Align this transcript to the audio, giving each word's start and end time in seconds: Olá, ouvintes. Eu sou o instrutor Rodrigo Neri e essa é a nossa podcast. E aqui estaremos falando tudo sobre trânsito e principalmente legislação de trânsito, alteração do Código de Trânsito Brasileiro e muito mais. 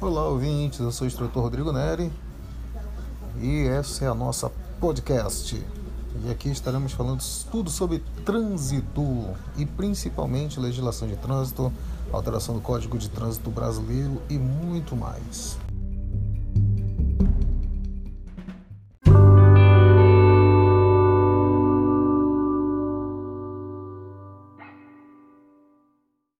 Olá, 0.00 0.28
ouvintes. 0.28 0.78
Eu 0.78 0.92
sou 0.92 1.06
o 1.06 1.08
instrutor 1.08 1.42
Rodrigo 1.42 1.72
Neri 1.72 2.12
e 3.40 3.66
essa 3.66 4.04
é 4.04 4.08
a 4.08 4.14
nossa 4.14 4.48
podcast. 4.78 5.60
E 6.24 6.30
aqui 6.30 6.50
estaremos 6.50 6.92
falando 6.92 7.20
tudo 7.50 7.68
sobre 7.68 8.04
trânsito 8.24 9.02
e 9.56 9.66
principalmente 9.66 10.60
legislação 10.60 11.08
de 11.08 11.16
trânsito, 11.16 11.72
alteração 12.12 12.54
do 12.54 12.60
Código 12.60 12.96
de 12.96 13.08
Trânsito 13.08 13.50
Brasileiro 13.50 14.22
e 14.30 14.38
muito 14.38 14.94
mais. 14.94 15.58